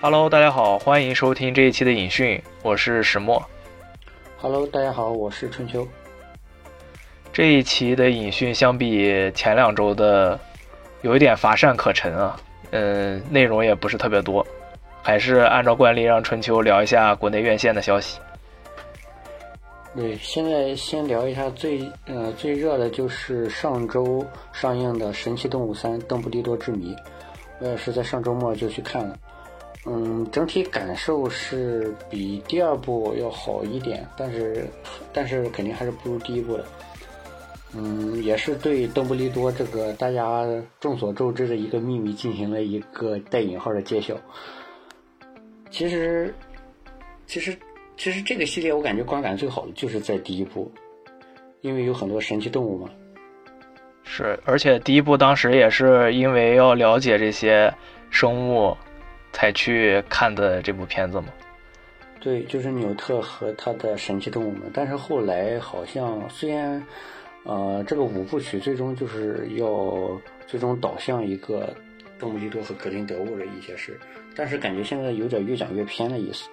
[0.00, 3.44] Hello，大家好，欢迎收听这一期的影讯，我是石墨。
[4.40, 5.84] Hello，大家好，我是春秋。
[7.32, 10.38] 这一期的影讯相比前两周的
[11.02, 12.38] 有一点乏善可陈啊，
[12.70, 14.46] 嗯，内容也不是特别多，
[15.02, 18.20] 还是按照惯例让春秋聊一下国内院线的消息。
[19.96, 26.94] 对，现在先聊一下最呃最热的就是上周上映的《神奇动物三：邓布利多之谜》，
[27.58, 29.18] 我也是在上周末就去看了。
[29.90, 34.66] 嗯，整体感受是比第二部要好一点，但是
[35.14, 36.64] 但是肯定还是不如第一部的。
[37.74, 40.46] 嗯，也是对邓布利多这个大家
[40.80, 44.14] 众所周知的一个秘密进行了一个带引号的揭晓。
[45.70, 46.34] 其实，
[47.26, 47.56] 其实，
[47.96, 50.70] 其实这个系列我感觉观感最好的就是在第一部，
[51.60, 52.90] 因为有很多神奇动物嘛。
[54.02, 57.72] 是，而且第一部当时也是因为要了解这些
[58.08, 58.74] 生物，
[59.38, 61.28] 才去看的这部片子吗。
[62.18, 64.62] 对，就是纽特和他的神奇动物们。
[64.74, 66.84] 但是后来好像虽然，
[67.44, 71.72] 呃，这个五部曲最终就是要最终导向一个
[72.18, 73.96] 邓布利多和格林德沃的一些事，
[74.34, 76.48] 但是感觉现在有点越讲越偏的意思，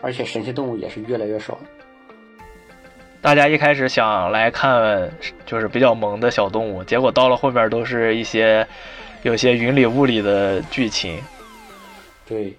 [0.00, 1.58] 而且神奇动物也是越来越少。
[3.20, 5.10] 大家一开始想来看
[5.44, 8.64] 就是比较萌的小动物，结果到了后面都是一些
[9.22, 11.18] 有些云里雾里的剧情。
[12.26, 12.56] 对，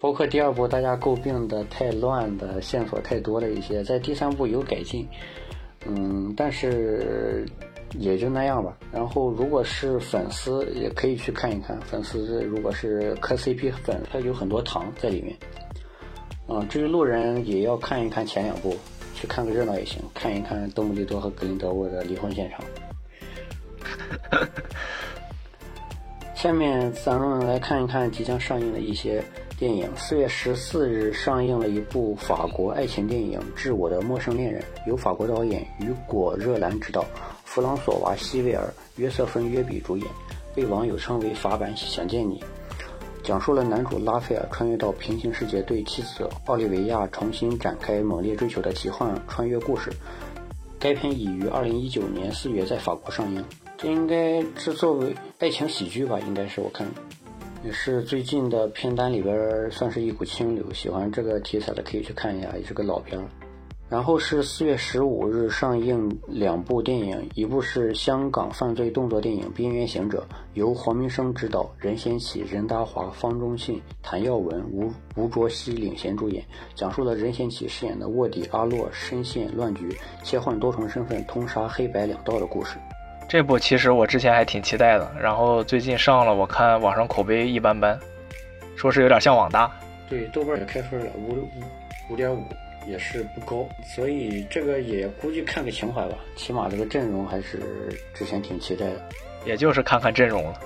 [0.00, 5.06] 包括第二部大家诟病的太乱的线索太多了一些，在第三部有改进，
[5.86, 7.46] 嗯，但是
[7.98, 8.76] 也就那样吧。
[8.92, 15.36] 然后如果是粉丝也可以去看一看，粉丝如果是磕 CP 粉，它有很多糖在里面。
[16.46, 18.76] 嗯，至于路人也要看一看前两部，
[19.14, 22.60] 去看个热闹也行，看一看邓布利多和格林德沃的离婚现场。
[26.44, 29.24] 下面咱们来看一看即将上映的一些
[29.58, 29.88] 电影。
[29.96, 37.02] 四月十四日上映了一部法国爱情电影《致我的陌生恋人》，由法国导演雨果·热兰执导，
[37.46, 40.06] 弗朗索瓦·希维尔、约瑟芬·约比主演，
[40.54, 42.38] 被网友称为法版《想见你》。
[43.22, 49.90] 讲述了男主拉斐尔穿越到平行世界，对妻子奥利维亚重新展开猛烈追求的奇幻穿越故事。
[50.78, 53.42] 该片已于二零一九年四月在法国上映。
[53.76, 56.86] 这应该是作为爱情喜剧吧，应该是我看，
[57.64, 60.72] 也是最近的片单里边算是一股清流。
[60.72, 63.24] 喜欢这个题材的可以去看一下，也是个老片儿。
[63.86, 76.42] 然后是四月十五日上映两部电影，一部是香港犯罪动作电影《边缘行者》，由黄明生执导，任贤齐、任达华、方中信、谭耀文、吴吴卓羲领衔主演，
[76.74, 82.78] 讲述了任贤齐饰演的卧底阿洛深陷乱局，切换多重身份，通杀黑白两道的故事。
[83.28, 87.98] 这部其实我之前还挺期待的，然后最近上了，我看网上口碑一般般，
[88.76, 89.70] 说是有点像网大。
[90.08, 91.48] 对，豆瓣也开分了，五五
[92.10, 92.42] 五点五。
[92.86, 96.18] 也是不高，所以这个也估计看个情怀吧。
[96.36, 97.62] 起码这个阵容还是
[98.12, 99.02] 之前挺期待的，
[99.46, 100.60] 也就是看看阵容了。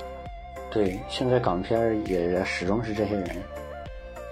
[0.69, 3.37] 对，现在港片也始终是这些人。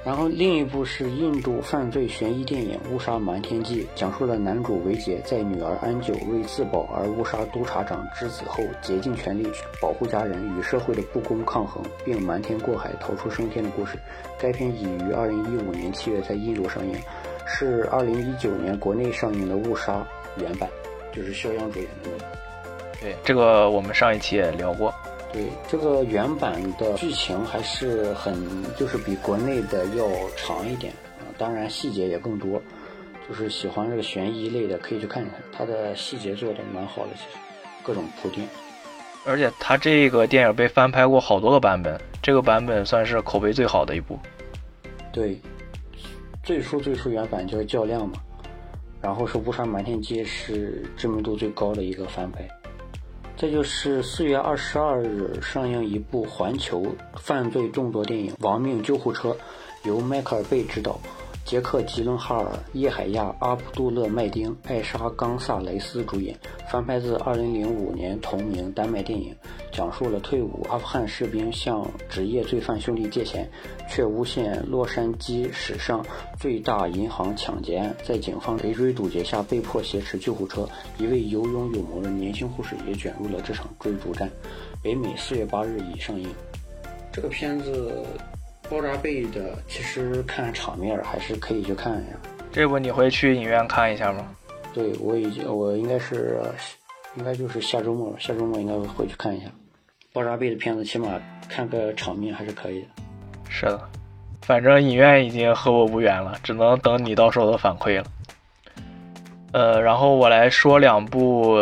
[0.08, 14.00] 然后另一部是印度犯罪悬疑电影《误杀瞒天记》，讲述了男主维杰在女儿安九为自保而误杀督察长之子后，竭尽全力去保护家人，与社会的不公抗衡，并瞒天过海逃出升天的故事。
[14.40, 16.96] 该片已于二零一五年七月在印度上映。
[17.46, 20.08] 是二零一九年国内上映的《误杀》
[20.42, 20.70] 原版，
[21.12, 22.12] 就是肖央主演的。
[23.02, 24.94] 对，这个我们上一期也聊过。
[25.34, 28.36] 对，这个原版的剧情还是很，
[28.76, 30.06] 就是比国内的要
[30.36, 32.62] 长一点啊，当然细节也更多。
[33.28, 37.38] 就是喜欢这个悬疑类的，可以去看一看，它的细节做的蛮好的，其实
[37.84, 38.48] 各种铺垫。
[39.26, 44.18] 而且它这个电影被翻拍过好多个版本，这个版本算是口碑最好的一部。
[45.12, 45.40] 对。
[46.42, 48.14] 最初最初原版就是较量嘛，
[49.02, 52.48] 然后是《误杀瞒天记》是知名度最高的一个翻拍。
[53.38, 56.84] 再就是四月二十二日上映一部环球
[57.18, 59.30] 犯罪动作电影《亡命救护车》，
[59.84, 61.00] 由迈克尔贝执导，
[61.48, 66.38] 杰克吉伦哈尔、叶海亚、阿卜杜勒麦丁、艾莎冈萨雷斯主演，
[66.70, 69.34] 翻拍自二零零五年同名丹麦电影，
[69.72, 73.50] 讲述了退伍阿富汗士兵向职业罪犯兄弟借钱。
[73.90, 76.06] 却诬陷洛杉矶史上
[76.38, 80.68] 最大银行抢劫案，在警方围追堵截下被迫挟持救护车。
[80.98, 84.30] 一位有勇有谋的年轻护士也卷入了这场追逐战。
[84.84, 86.28] 北美四月八日已上映。
[87.14, 88.06] 这个片子
[88.70, 92.18] 包扎贝的，其实看场面还是可以去看一下。
[92.52, 94.28] 这部你会去影院看一下吗？
[94.74, 96.40] 对，我已经，我应该是，
[97.16, 99.46] 应该就是下周末，下周末应该会去看一下。
[100.14, 102.88] 爆炸贝的片子，起码看个场面还是可以的。
[103.50, 103.80] 是的，
[104.42, 108.06] 反正影院已经和我无缘了，只能等你到时候的反馈了。
[109.54, 111.58] 呃，然后我来说两部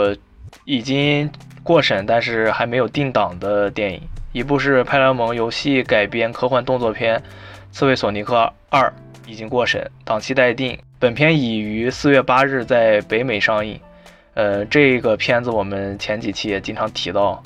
[0.65, 1.29] 已经
[1.63, 4.01] 过审但是还没有定档的电影，
[4.35, 7.17] 一部是派拉蒙游戏改编科幻动作片
[7.71, 8.93] 《刺猬索尼克二》，
[9.31, 10.77] 已经过审，档期待定。
[10.99, 13.79] 本片已于四月八日在北美上映。
[14.33, 17.41] 呃，这个片子我们前几期也经常提到。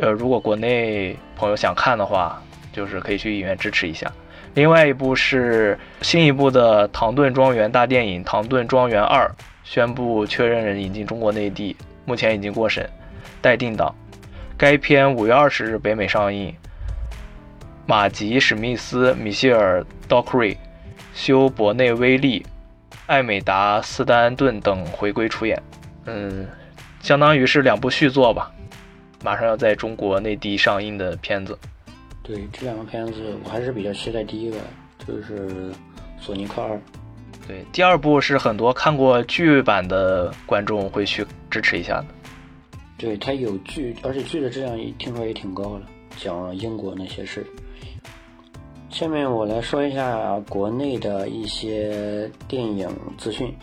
[0.00, 2.40] 呃，如果国内朋友想看的话，
[2.72, 4.08] 就是可以去影院支持一下。
[4.54, 9.26] 另外一部是新一部的《唐顿庄园》大电影《唐顿庄园二》，
[9.64, 11.74] 宣布确认引进中国内地，
[12.04, 12.88] 目前已经过审，
[13.42, 13.92] 待定档。
[14.56, 16.54] 该片五月二十日北美上映。
[17.86, 20.56] 马吉·史密斯、米歇尔·道克瑞、
[21.12, 22.46] 休·伯内威利、
[23.06, 25.60] 艾美达·斯丹顿等回归出演。
[26.06, 26.46] 嗯，
[27.00, 28.50] 相当于是两部续作吧，
[29.22, 31.58] 马上要在中国内地上映的片子。
[32.22, 34.56] 对这两个片子，我还是比较期待第一个，
[35.06, 35.48] 就是
[36.18, 36.70] 《索尼克二》。
[37.46, 42.06] 对，第二部是很多看过剧版的观众会去支持一下的。
[42.96, 45.82] 对，它有剧，而且剧的质量也听说也挺高的，
[46.16, 47.46] 讲英国那些事。
[48.90, 52.88] 下面我来说一下国内的一些电影
[53.18, 53.54] 资讯，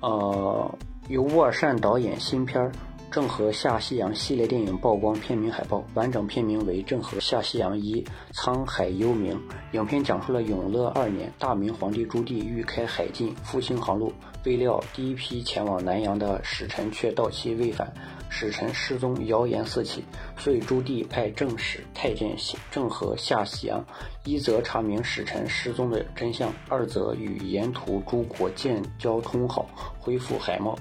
[0.00, 0.78] 呃。
[1.08, 2.64] 由沃尔善导演新片
[3.10, 8.02] 《郑和下西洋》系列电影曝光片名海报，完整片名为《郑和下西洋一：
[8.32, 9.32] 沧海幽冥》。
[9.72, 14.10] 影片讲述了永乐二年，大明皇帝朱棣欲开海禁，复兴航路，
[14.46, 17.92] 未料第一批前往南洋的使臣却到期未返，
[18.36, 20.04] 使臣失踪，谣言四起，
[20.36, 22.36] 所以朱棣派正使太监
[22.68, 23.84] 郑和下西洋，
[24.24, 29.68] 一则查明使臣失踪的真相，二则与沿途诸国建交通好，
[30.00, 30.76] 恢复海贸。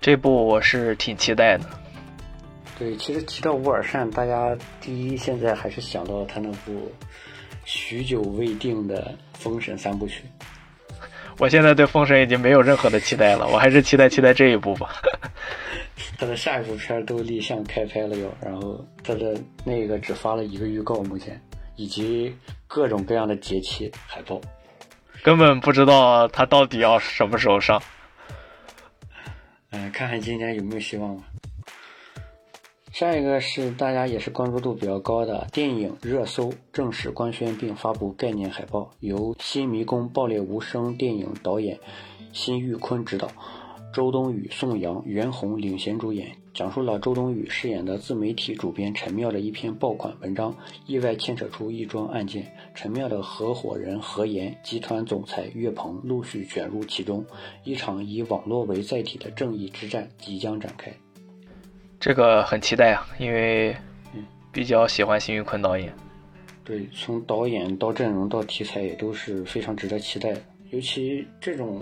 [0.00, 1.64] 这部我是挺期待的。
[2.78, 6.92] 对，其实提到乌尔善，大家第一现在还是想到他那部
[7.64, 10.22] 许久未定的《封神三部曲》。
[11.38, 14.94] 我现在对《封神》已经没有任何的期待了，我还是期待期待这一部吧。
[16.18, 21.40] 他的下一部片都立项开拍了哟，然后他的那个只发了一个预告，目前
[21.76, 22.34] 以及
[22.66, 24.40] 各种各样的节气海报，
[25.22, 27.82] 根本不知道他到底要什么时候上。
[29.70, 31.24] 嗯，看看今年有没有希望吧。
[32.92, 41.78] 下一个是大家也是关注度比较高的电影热搜正式官宣并发布概念海报，由《新迷宫爆裂无声》电影导演
[42.32, 43.30] 辛玉坤执导。
[43.96, 50.54] 周冬雨、宋阳、袁弘领衔主演，讲述了周冬雨饰演的自媒体主编陈妙的一篇爆款文章，
[50.86, 57.24] 意外牵扯出一桩案件，陈妙的合伙人何岩、集团总裁岳鹏陆续卷入其中，
[57.64, 60.92] 一场以网络为载体的正义之战即将展开。
[61.98, 63.74] 这个很期待啊，因为
[64.52, 65.90] 比较喜欢辛玉坤导演。
[66.62, 71.80] 对，从导演到阵容到题材也都是非常值得期待的，尤其这种。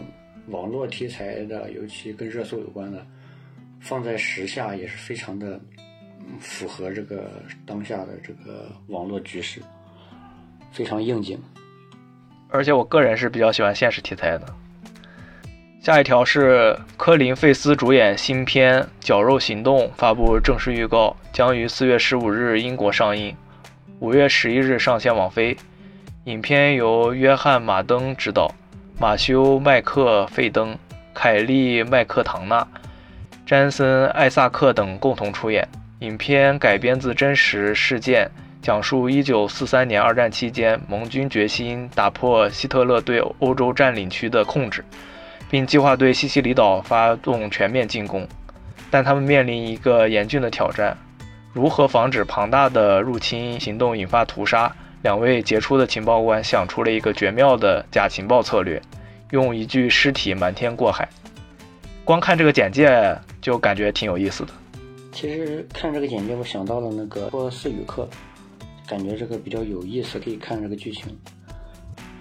[0.49, 3.05] 网络题材的，尤其跟热搜有关的，
[3.81, 5.61] 放在时下也是非常的
[6.39, 7.31] 符合这个
[7.67, 9.61] 当下的这个网络局势，
[10.71, 11.39] 非常应景。
[12.51, 14.47] 而且我个人是比较喜欢现实题材的。
[15.81, 23.37] 下一条是科林·费斯主演新片《绞肉行动》发布正式预告，将于四月十五日英国上映，
[23.99, 25.57] 五月十一日上线网飞。
[26.25, 28.51] 影片由约翰·马登执导。
[28.97, 30.79] 马修·麦克费登、
[31.13, 32.65] 凯利·麦克唐纳、
[33.45, 35.69] 詹森·艾萨克等共同出演。
[35.99, 38.31] 影片改编自真实事件，
[38.63, 44.85] 讲述1943年二战期间，盟军决心打破希特勒对欧洲占领区的控制，
[45.51, 48.27] 并计划对西西里岛发动全面进攻。
[48.93, 50.97] 但他们面临一个严峻的挑战：
[51.53, 54.73] 如何防止庞大的入侵行动引发屠杀？
[55.05, 58.81] 两位杰出的情报官想出了一个绝妙的假情报策略，
[59.33, 61.07] 用一具尸体瞒天过海。
[62.07, 64.53] 光看这个简介就感觉挺有意思的。
[65.13, 68.09] 其实看这个简介，我想到了那个《波斯语课》，
[68.89, 71.05] 感觉这个比较有意思，可以看这个剧情。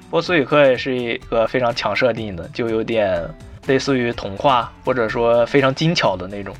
[0.09, 3.25] 波斯语课也是一个非常强设定的，就有点
[3.65, 6.53] 类似于童话，或者说非常精巧的那种。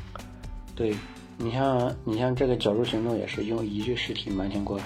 [0.74, 0.94] 对
[1.36, 4.84] 你像你像这个绞肉行动也是用一具尸体瞒天过海。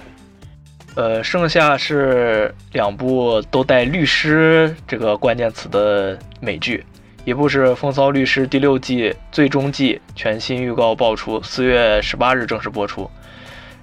[0.99, 6.85] 呃，剩下是两部都带“律师”这个关键词的美剧，
[7.23, 13.09] 一部是《风骚律师》第六季最终季全新预告爆出，四月十八日正式播出。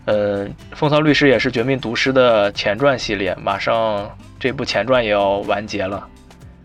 [0.04, 6.06] 嗯，《风骚律师》也是《绝命毒师》的前传系列，马上这部前传也要完结了，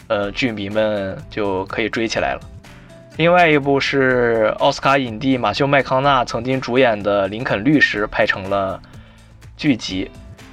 [0.08, 2.41] 呃，剧迷们就可以追起来了。
[3.15, 8.77] 另外一部是奥斯卡影帝马修·麦康纳曾经主演的《林肯律师》，拍成了
[9.55, 10.12] 剧集。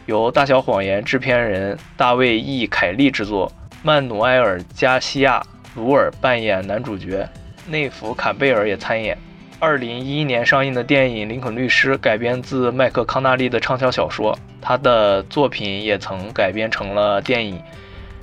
[0.09, 5.39] 由《大小谎言》制片人大卫 ·E· 凯利制作，曼努埃尔·加西亚·
[5.79, 7.29] 鲁尔扮演男主角，
[7.67, 9.19] 内弗·坎贝尔也参演。
[9.59, 17.59] 二零一一年上映的电影《林肯律师》改编自麦克康纳利的畅销小说，他的作品也曾改编成了电影《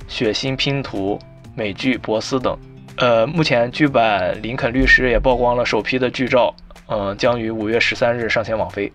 [0.08, 1.20] 血腥拼图》、
[1.54, 2.58] 美剧《博斯》等。
[2.98, 6.52] 呃，目前剧版《林肯律师》也曝光了首批的剧照，
[6.88, 8.92] 嗯，将于五月十三日上线网飞。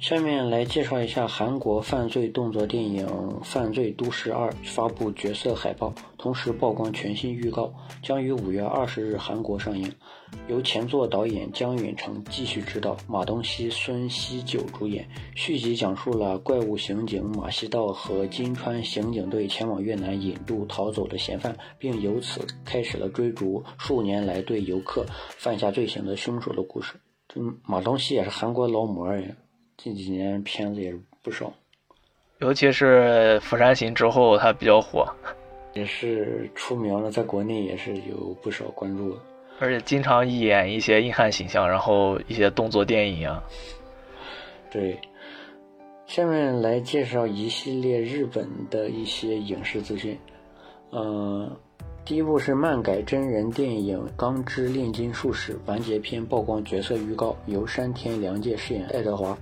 [0.00, 3.06] 下面来介绍一下韩国犯罪动作电影
[3.44, 7.70] 《犯罪都市二》发布角色海报，同时曝光全新预告，
[8.02, 9.92] 将于五月二十日韩国上映。
[10.48, 15.06] 由前作导演姜允成继续执导，马东锡、孙锡九主演。
[15.34, 25.04] 续集讲述了怪物刑警马西道和金川刑警队前往越南引渡逃走的嫌犯，并由此开始了追逐数年来对游客
[25.36, 26.94] 犯下罪行的凶手的故事。
[27.28, 29.36] 这马东锡也是韩国劳模呀。
[29.82, 31.50] 近几年片子也不少，
[32.40, 35.08] 尤其是《釜山行》之后，他比较火，
[35.72, 39.20] 也是出名了，在国内也是有不少关注的，
[39.58, 43.42] 而且经常演一些硬汉形象，然后一些动作电影啊。
[44.70, 45.00] 对，
[46.04, 50.18] 下面来介绍一系列日本的一些影视资讯，
[50.92, 51.56] 嗯。
[52.02, 59.38] 第一部是漫改真人电影《钢之炼金术士》完结篇曝光角色预告，由山田凉介饰演爱德华，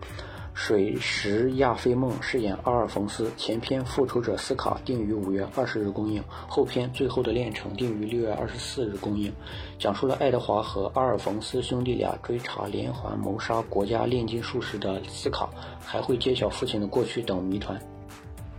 [0.52, 3.30] 水石亚菲梦饰演阿尔冯斯。
[3.38, 9.32] 前篇《复仇者斯卡》定于五月二十日公映，后篇《最后的炼成》定于六月二十四日公映，
[9.78, 15.48] 讲述了爱德华和阿尔冯斯兄弟俩追查连环谋杀国家炼金术士的斯卡，
[15.80, 17.80] 还会揭晓父亲的过去等谜团。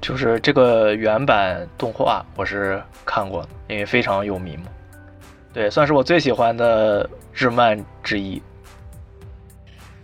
[0.01, 4.67] 就是这个原版动画，我是看过的，因为非常有名嘛。
[5.53, 8.41] 对，算是我最喜欢的日漫之一。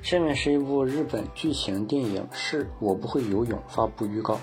[0.02, 4.40] 下面是一部日本剧情电影《是我不会游泳》发布预告，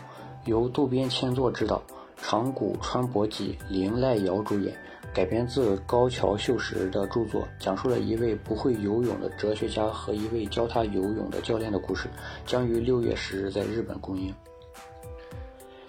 [0.47, 1.81] 由渡边谦作执导，
[2.17, 4.75] 长谷川博己、绫濑遥主演，
[5.15, 12.09] 改编自高桥秀实的著作，讲述了一位不会游泳的哲学家和一位教他游泳的教练的故事，
[12.45, 14.35] 将于六月十日在日本公映。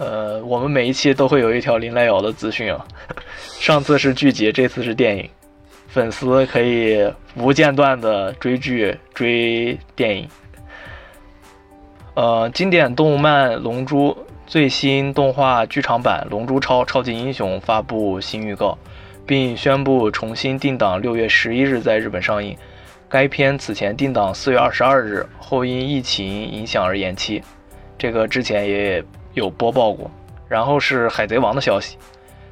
[0.03, 2.85] 呃，我们每一期都会有一条林濑遥的资讯啊。
[3.59, 5.29] 上次是剧集，这次是电影，
[5.87, 10.27] 粉丝可以无间断的追剧、追电影。
[12.15, 14.11] 呃，经典动漫《龙珠》
[14.45, 18.77] 最新动画剧场版《龙珠超：超级英雄》发布新预告，
[19.25, 22.57] 并宣布重新定档六月十一日在日本上映。
[23.07, 27.41] 该片此前定档四月二十二日，后因疫情影响而延期。
[27.97, 29.03] 这个之前也。
[29.33, 30.09] 有播报过，
[30.47, 31.97] 然后是《海贼王》的消息，《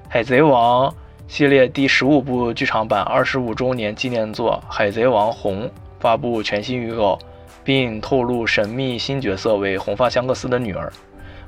[0.09, 0.89] 海贼王》
[1.27, 5.65] 系列第十五部剧场版二十五周年纪念作《海贼王红》
[6.00, 7.17] 发布全新预告，
[7.63, 10.91] 并透露神秘新角色为红发香克斯的女儿，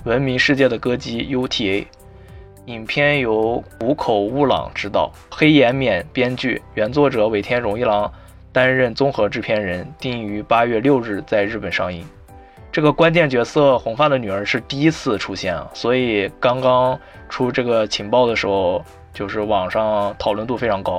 [0.04, 1.86] 闻名世界的歌姬 UTA。
[2.68, 8.10] 影片由谷口悟朗执导，黑岩勉编剧，原作者尾田荣一郎
[8.54, 12.08] 担任综合制片人，定于八月六日在日本上映。
[12.74, 17.00] 这个关键角色红发的女儿是第一次出现啊，所以刚刚
[17.30, 20.98] 出这个情报的时候，就是网上讨论度非常高。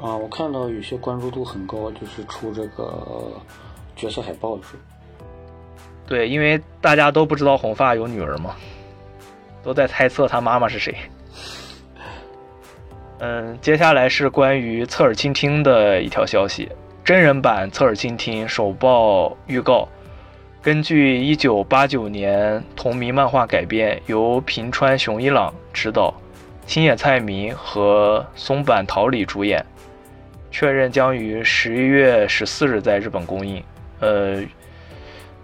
[0.00, 3.30] 啊，我看到有些关注度很高，就是出这个
[3.94, 4.78] 角色海报的时候。
[6.04, 8.56] 对，因为大家都不知道红发有女儿嘛，
[9.62, 10.92] 都在猜测她妈妈是谁。
[13.20, 16.68] 嗯，接下来是关于侧耳倾听的一条消息，
[17.04, 19.88] 真人版侧耳倾听首曝预告。
[20.62, 26.12] 根据1989年同名漫画改编，由平川雄一郎执导，
[26.66, 29.64] 青野菜明和松坂桃李主演，
[30.50, 33.64] 确认将于十一月十四日在日本公映。
[34.00, 34.42] 呃，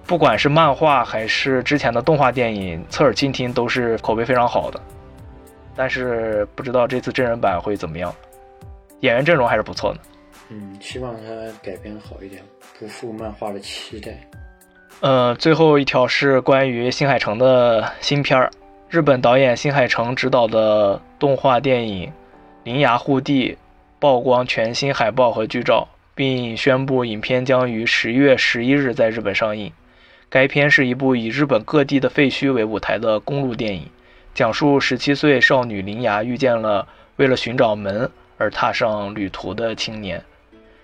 [0.07, 4.79] 不管是漫画还是之前的动画电影，侧耳倾听都是口碑非常好的，
[5.75, 8.15] 但是不知道这次真人版会怎么样。
[9.01, 10.01] 演员阵容还是不错的。
[10.51, 11.31] 嗯，希望他
[11.63, 12.43] 改编好一点，
[12.79, 14.11] 不负漫画的期待。
[15.01, 18.51] 呃，最后一条是关于新海诚的新片儿，
[18.89, 22.09] 日本导演新海诚执导的动画电影
[22.65, 23.53] 《铃芽护地》
[24.01, 29.71] 曝光全新海报和剧照，并宣布影片将于十月十一日在日本上映。
[30.31, 33.91] 该片是一部以日本各地的废墟为舞台的公路电影，
[34.35, 40.25] 讲述十七岁少女铃芽遇见了为了寻找门而踏上旅途的青年。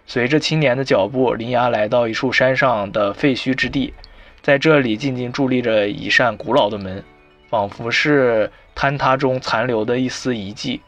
[0.04, 3.94] 随着青年的脚步，铃芽来到一处山上的废墟之地，
[4.42, 7.04] 在这里静静伫立着一扇古老的门，
[7.48, 10.80] 仿佛是坍塌中残留的一丝遗迹。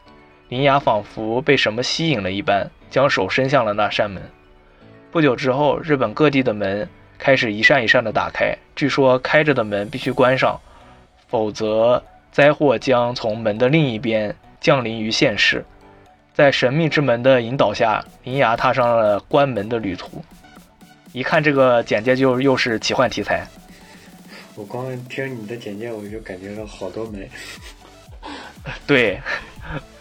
[0.49, 4.21] 铃芽仿佛被什么吸引了一般，将手伸向了那扇门。
[5.09, 8.53] 不久之后，日本各地的门开始一扇一扇的打开。
[8.75, 10.59] 据说开着的门必须关上，
[11.29, 15.63] 否则灾祸将从门的另一边降临于现实。
[16.33, 20.21] 在神秘之门的引导下，林芽踏上了关门的旅途。
[21.15, 23.47] 一看这个简介，就又是奇幻题材。
[24.53, 27.31] 我光听你的简介，我就感觉到好多美。
[28.85, 29.17] 对，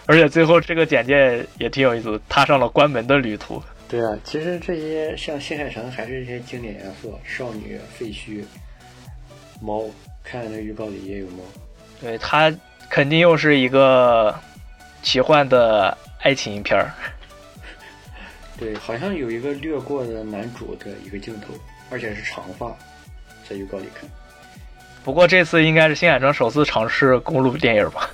[0.06, 3.62] 而且最后这个简介也挺有意思，踏上了关门的旅途。
[3.88, 8.42] 对啊，其实这些像新海诚还是一些经典元素，少女、废墟、
[9.62, 9.84] 猫，
[10.24, 11.44] 看那预告里也有猫。
[12.00, 12.52] 对，它
[12.90, 14.34] 肯定又是一个
[15.00, 16.92] 奇幻的爱情片儿。
[18.58, 21.52] 对，好像有一个掠过的男主的一个镜头，
[21.90, 22.74] 而且是长发，
[23.48, 24.08] 在预告里看。
[25.02, 28.10] 不过这次应该是新海诚首次尝试公路电影吧？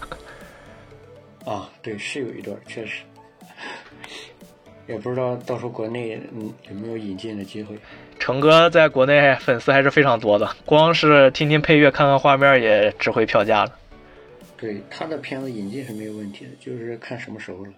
[1.44, 3.02] 啊，对，是有一段，确实。
[4.88, 7.78] 也不知道到时候国内嗯有没有引进的机会。
[8.18, 13.78] 成哥在国内粉丝还是非常多的，光是听听配乐、看看画面也值回票价了。
[14.56, 17.72] 对他的片子引进是没有问题的，就是看什么时候了。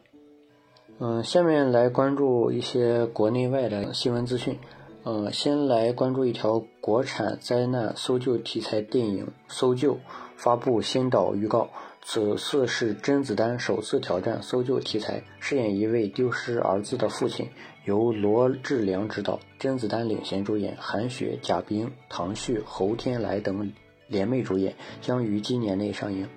[1.04, 4.56] 嗯，下面来关注一些国内外的新闻资讯。
[5.02, 9.94] 嗯，先来关注一条国产灾难搜救题材电影《搜救》
[10.37, 11.68] 发布先导预告。
[12.02, 17.49] 此次是甄子丹首次挑战搜救题材，饰演一位丢失儿子的父亲，
[17.85, 23.73] 由罗志良执导，甄子丹领衔主演，韩雪、贾冰、唐旭、侯天来等
[24.06, 26.28] 联袂主演，将于今年内上映。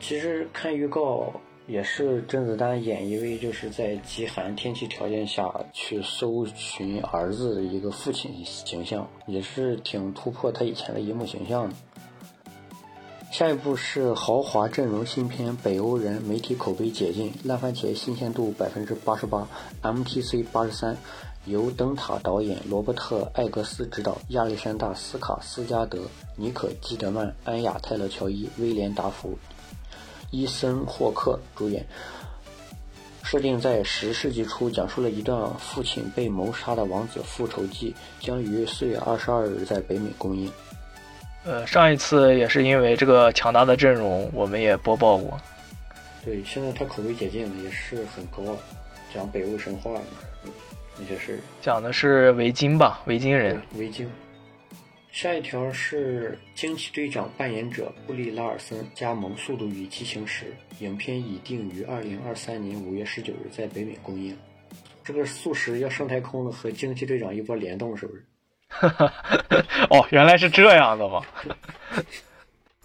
[0.00, 1.32] 其实看预告
[1.70, 11.74] 也是甄子丹演一位就是在极寒天气条件下去搜寻儿子的一个父亲形象，也是挺突破他以前的荧幕形象的。
[13.30, 19.46] 下一部是豪华阵容新片《北欧人》，媒体口碑解禁，烂番茄新鲜度百分之八十八
[19.80, 20.96] ，MTC 八十三，
[21.44, 26.00] 由灯塔导演罗伯特·艾格斯执导，亚历山大·斯卡斯加德、
[26.34, 29.38] 尼可基德曼、安雅·泰勒乔伊、威廉达福、
[30.30, 31.84] 伊森霍克主演。
[33.22, 40.50] 设定在十世纪初，讲述了一段父亲被谋杀的王子复仇记，将于四月二十二日在北美公映。
[41.44, 45.38] 呃，上一次也是因为这个强大的阵容，我们也播报过。
[46.24, 48.56] 对，现在他口碑解禁了，也是很高，
[49.14, 49.92] 讲北欧神话
[50.98, 51.38] 那些事儿。
[51.62, 53.60] 讲的是维京吧，维京人。
[53.76, 54.10] 维京。
[55.12, 60.46] 下一条是惊奇队长扮演者布利拉尔森加盟《速度与激情十》，
[60.78, 64.36] 影片已定于二零二三年五月十九日在北美公映。
[65.04, 68.24] 这个速十要上太空了，和惊奇队长一波联动，是不是？
[68.68, 69.12] 哈哈，
[69.90, 71.20] 哦，原来是这样的吗？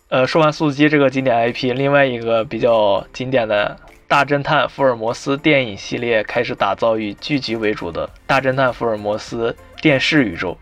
[0.10, 10.58] 呃，说完速激这个经典 IP，另外一个比较经典的大侦探福尔摩斯电影系列开始打造以剧集为主的大侦探福尔摩斯电视宇宙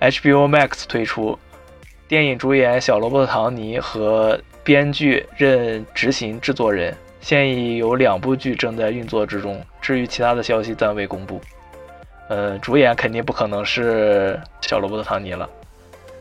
[0.00, 1.38] ，HBO Max 推出，
[2.08, 11.40] 电影主演小罗伯特·唐尼和编剧任执行制作人，现已有两部剧正在运作之中，至于其他的消息暂未公布。
[12.28, 15.48] 呃，主演肯定不可能是小罗伯特·唐尼了。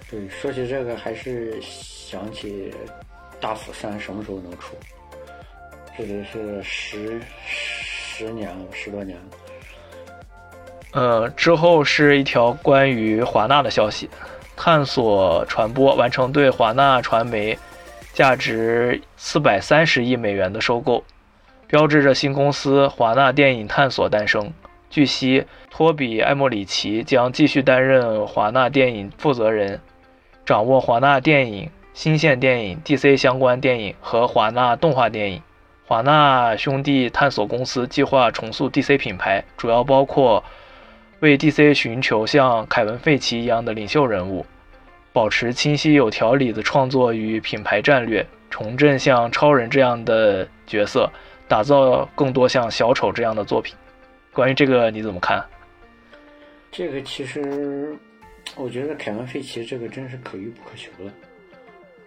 [0.09, 2.73] 对，说起这个，还是想起
[3.39, 4.75] 《大斧三》什么时候能出？
[5.97, 9.23] 这得是十十年了，十多年了。
[10.91, 14.09] 呃，之后是一条关于华纳的消息：
[14.55, 17.57] 探索传播完成对华纳传媒
[18.11, 21.03] 价值四百三十亿美元的收购，
[21.67, 24.51] 标志着新公司华纳电影探索诞生。
[24.89, 29.79] 据悉，托比·艾莫里奇将继续担任华纳电影负责人，
[30.43, 35.43] 掌握华纳电影、新线电影、DC 相关电影和华纳动画电影。
[35.85, 40.43] 华纳兄弟探索公司计划重塑 DC 品牌，主要包括
[41.21, 44.45] 为 DC 寻求像凯文·费奇一样的领袖人物，
[45.11, 51.11] 保持清晰有条理的创作与品牌战略，重振像超人这样的角色，
[51.47, 53.75] 打造更多像小丑这样的作品。
[54.31, 55.43] 关于这个你怎么看？
[56.71, 57.93] 这个其实，
[58.55, 61.11] 我觉得凯文·费奇这个真是可遇不可求了。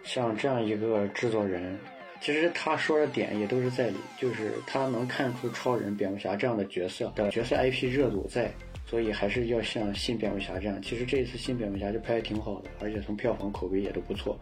[0.05, 1.79] 像这样一个制作人，
[2.21, 8.51] 其实他说的点也都是在理，就是他能看出超人、蝙蝠侠这样的角色的角色 IP 热度在，
[8.93, 10.81] 所以还是要像新蝙蝠侠这样。
[10.83, 14.39] 其实这一次新蝙蝠侠就拍的挺好的，而且从票房口碑也都不错，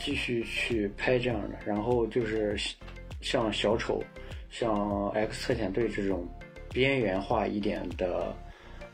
[0.00, 1.58] 继续去拍这样的。
[1.66, 2.56] 然后就是
[3.20, 4.02] 像小丑、
[4.50, 6.26] 像 X 特遣队这种。
[6.70, 8.36] 边缘化一点的，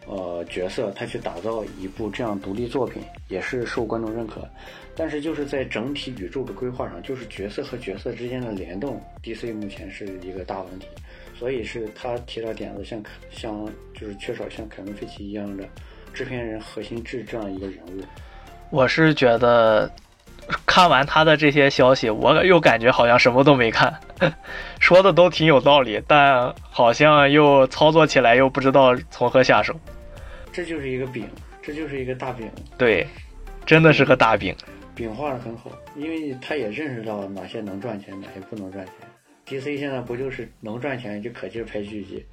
[0.07, 4.49] 呃，角色，他去打造一部这样独立作品，也是受观众认可。
[4.95, 10.87] 但是就是在整体宇宙的规划上，就是角色和角色之间的联动，DC 目前是一个大问题。
[11.45, 15.63] 所以是他提到点子，像像就是缺少像凯文·费奇一样的
[16.15, 18.03] 制片人核心制这样一个人物。
[18.71, 19.91] 我是觉得
[20.65, 23.93] 看完他的这些消息，我又感觉好像什么都没看，
[24.81, 29.79] 说的都挺有道理，但好像又操作起来又不知道从何下手。
[30.51, 31.29] 这就是一个饼，
[31.63, 32.51] 这就是一个大饼。
[32.79, 33.07] 对，
[33.67, 34.57] 真的是个大饼。
[34.95, 38.95] 饼画的很好，因为他也认识到哪些能赚钱，哪些不能赚钱。
[39.47, 42.25] DC 现在不就是能赚钱就可劲儿拍续集，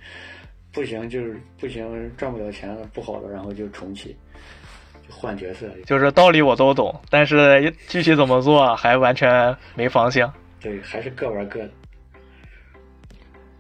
[0.72, 4.16] 不行就是不行，赚不了钱了，不好了，然后就重启，
[5.08, 5.68] 就换角色。
[5.86, 10.34] 就是道理我都懂，但是具体怎么做还完全没方向。
[10.62, 11.70] 对，还是各玩各的。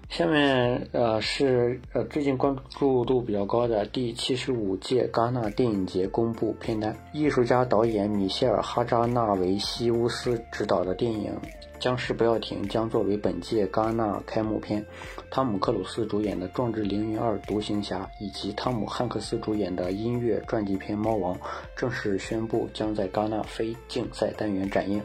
[0.10, 11.32] 下面呃是呃最近关注度比较高的第七十五届戛纳电影节公布片单，艺术家导演米歇尔哈扎纳维西乌斯执导的电影
[11.82, 14.86] 《僵尸不要停》将作为本届戛纳开幕片，
[15.32, 21.34] 汤姆克鲁斯主演的《壮志凌云二：独行侠》以及汤姆汉克斯主演的音乐传记片《猫王》
[21.76, 25.02] 正式宣布将在戛纳非竞赛单元展映。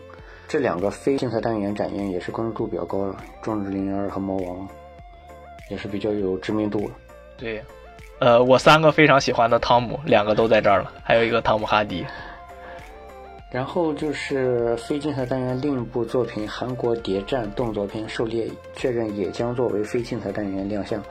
[0.46, 4.68] 这两个非竞赛单元展映也是关注度比较高的，《壮志凌云二》和《猫王》。
[5.68, 6.88] 也是比较有知名度
[7.36, 7.60] 对，
[8.20, 12.06] 呃，我三个非常喜欢的汤姆，两个都在这儿了，还有一个汤姆哈迪。
[13.56, 21.02] 然后就是非竞赛单元另一部作品韩国谍战动作片《狩猎》，确认也将作为非竞赛单元亮相，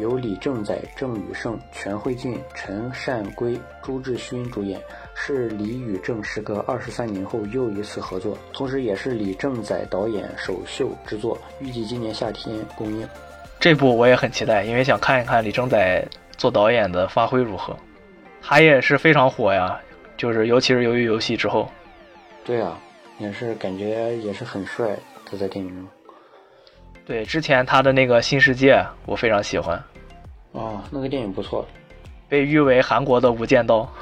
[0.00, 4.80] 由李正宰、郑宇盛、全慧俊、陈善圭、朱智勋主演，
[5.14, 13.08] 是李宇正时隔二十三年后又一次合作，同时也是李正宰导演首秀之作，预计今年夏天公映。
[13.60, 16.04] 这部我也很期待，因为想看一看李正宰
[16.36, 17.76] 做导演的发挥如何。
[18.40, 19.80] 他也是非常火呀，
[20.16, 21.70] 就是尤其是由于游戏之后。
[22.44, 22.78] 对啊，
[23.18, 25.86] 也是感觉也是很帅，他在电影中。
[27.04, 29.82] 对，之前他的那个新世界我非常喜欢。
[30.52, 31.66] 哦，那个电影不错，
[32.28, 33.90] 被誉为韩国的无间道。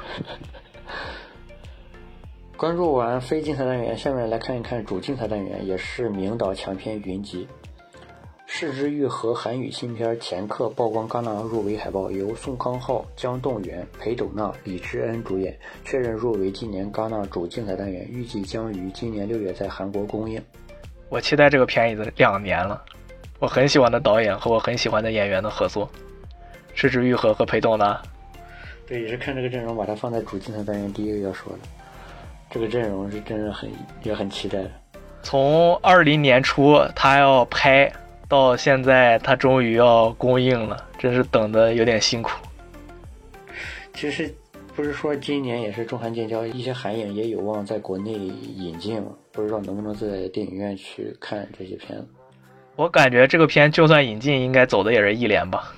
[2.57, 7.47] 关注完非竞赛单元，下面来看一看主竞赛单元，也是名导强片云集。
[8.53, 20.43] 《视之愈合》韩语新片《前客》曝光戛纳入围海报，由宋康昊、姜栋元、裴斗娜、李智恩主演，确认入围今年戛纳主竞赛单元，预计将于今年六月在韩国公映。
[21.07, 22.83] 我期待这个片已经两年了，
[23.39, 25.87] 我很喜欢的导演和我很喜欢的演员的合作，
[26.75, 27.99] 《视之愈合》和裴斗娜。
[28.85, 31.59] 对，也是看这个阵容，把它放在主竞赛单元第一个要说的。
[32.49, 33.71] 这个阵容是真的很
[34.03, 34.59] 也很期待。
[35.23, 37.89] 从二零年初他要拍。
[38.31, 42.31] 到现在，它终于要公映了，真是等的有点辛苦。
[43.93, 44.33] 其实
[44.73, 52.07] 不是说今年也是中韩建交，一些韩影也有望在国内引进，不知道能不能在电影院去看这些片子。
[52.77, 55.75] 我感觉这个片就算引进，应该走的也是一联吧。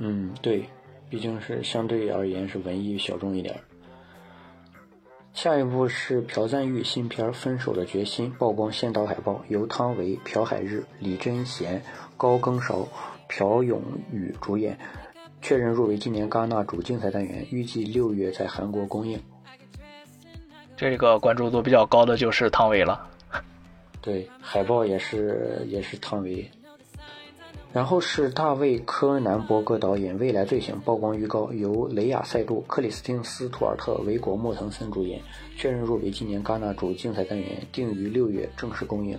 [0.00, 0.64] 嗯，对，
[1.08, 3.54] 毕竟是相对而言是文艺小众一点。
[5.34, 11.82] 下一部是朴赞玉新片《分手的决心》，曝光先导海报，由汤唯、朴海日、李贞贤、
[12.16, 12.86] 高更韶、
[13.28, 14.78] 朴永宇主演，
[15.40, 19.18] 确认入围今年戛纳主竞赛单元，预计六月在韩国公映。
[20.76, 23.08] 这个关注度比较高的就是汤唯了。
[24.00, 26.48] 对，海报也是也是汤唯。
[27.72, 35.18] 然后是大卫·柯南伯格导演《未来罪行》曝光预告，由雷亚·塞杜、克里斯汀·斯图尔特、维果·莫腾森主演，
[35.56, 39.18] 确认入围今年戛纳主竞赛单元，定于六月正式公映。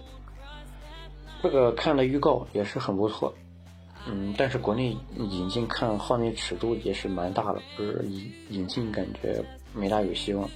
[1.41, 3.33] 这个看了预告也是很不错，
[4.07, 10.47] 嗯，但是国内引进看画面尺度也是蛮大的，不是引引进感觉没大有希望。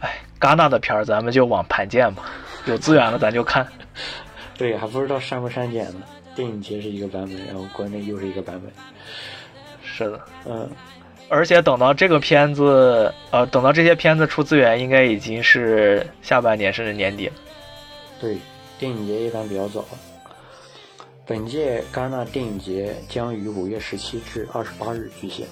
[0.00, 2.24] 哎，戛纳的片儿咱们就往盘见吧，
[2.66, 3.66] 有资源了咱就看。
[4.58, 6.02] 对，还不知道删不删减呢。
[6.34, 8.70] 电影节是一个版本，然后国内又是一个版本。
[9.84, 10.68] 是的，嗯，
[11.28, 17.32] 而且等到这个片子，呃，等到这些片子出资源，应该已经是下半年甚至年底了。
[18.20, 18.36] 对，
[18.78, 19.84] 电影节一般比较早。
[21.26, 25.46] 本届戛纳电影节将于五月十七至二十八日举行。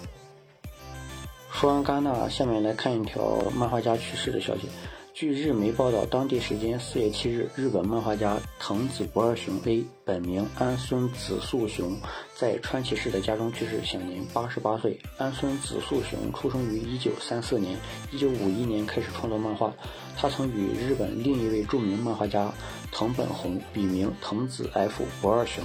[1.50, 4.68] 说完戛纳，下面来看一条漫画家去世的消息。
[5.14, 11.94] 据日媒报道，当地时间四月七日，日本漫画家藤子不二雄 A（ 本名安孙子素雄）
[12.34, 14.98] 在川崎市的家中去世，享年八十八岁。
[15.18, 17.76] 安孙子素雄出生于一九三四年，
[18.10, 19.70] 一九五一年开始创作漫画。
[20.16, 22.50] 他曾与日本另一位著名漫画家
[22.90, 25.62] 藤本弘（笔名藤子 F 不二雄）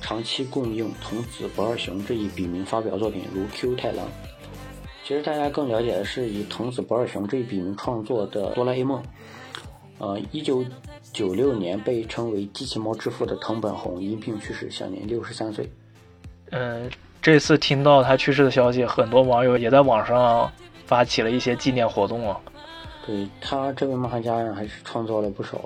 [0.00, 4.06] 长期共用藤子不二雄这一笔名发表作品，如《Q 太郎》。
[5.04, 9.02] 其实大家更了解的是以藤子不二雄这一笔名创作的《哆啦 A 梦》。
[9.98, 10.64] 呃，一九
[11.12, 15.68] 九六年被称为“机器猫之父”的藤本弘因病去世，享年六十三岁。
[16.50, 20.50] 嗯，这次听到他去世的消息，很多网友也在网上
[20.86, 22.40] 发起了一些纪念活动啊。
[23.04, 25.60] 对他这位漫画家还是创作了不少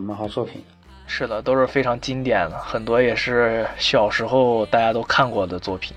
[0.00, 0.60] 漫画作品。
[1.06, 5.96] 是的，都是非常经典的，很多也是小时候大家都看过的作品。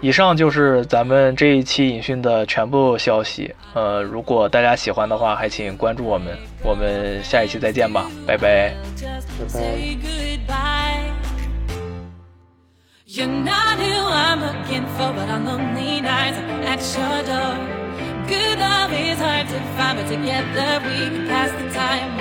[0.00, 3.54] 以上就是咱们这一期影讯的全部消息。
[3.72, 6.36] 呃，如果大家喜欢的话，还请关注我们。
[6.62, 8.74] 我们下一期再见吧，拜拜。
[9.00, 11.12] 拜拜。
[13.06, 17.56] You're not who I'm looking for, but on lonely nights I'm at your door.
[18.28, 22.16] Good love is hard to find, but together we can pass the time.